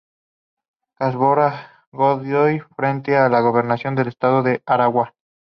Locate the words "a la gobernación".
3.15-3.93